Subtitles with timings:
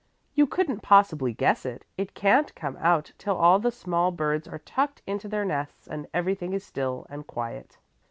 [0.33, 1.85] "You couldn't possibly guess it.
[1.95, 6.07] It can't come out till all the small birds are tucked into their nests and
[6.11, 7.77] everything is still and quiet."